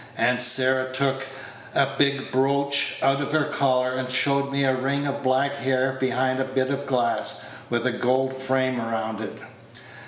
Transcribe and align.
Aunt 0.17 0.41
Sarah 0.41 0.91
took 0.91 1.27
a 1.75 1.89
big 1.95 2.31
brooch 2.31 2.95
out 3.03 3.21
of 3.21 3.31
her 3.33 3.43
collar, 3.45 3.93
and 3.93 4.09
showed 4.09 4.51
me 4.51 4.63
a 4.63 4.73
ring 4.75 5.05
of 5.05 5.21
black 5.21 5.53
hair 5.57 5.91
behind 5.99 6.39
a 6.39 6.43
bit 6.45 6.71
of 6.71 6.87
glass, 6.87 7.45
with 7.69 7.85
a 7.85 7.91
gold 7.91 8.33
frame 8.33 8.79
round 8.81 9.21
it. 9.21 9.37